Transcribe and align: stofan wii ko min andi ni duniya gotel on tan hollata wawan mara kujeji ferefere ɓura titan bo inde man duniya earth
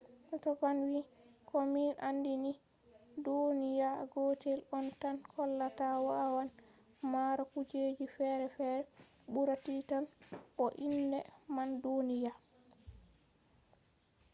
stofan 0.33 0.77
wii 0.89 1.09
ko 1.49 1.57
min 1.73 1.93
andi 2.07 2.33
ni 2.43 2.53
duniya 3.25 3.91
gotel 4.13 4.59
on 4.77 4.85
tan 5.01 5.17
hollata 5.33 5.87
wawan 6.09 6.49
mara 7.11 7.43
kujeji 7.53 8.05
ferefere 8.15 8.81
ɓura 9.31 9.55
titan 9.65 10.03
bo 10.55 10.65
inde 10.87 11.19
man 11.55 11.69
duniya 11.83 12.31
earth 12.33 12.39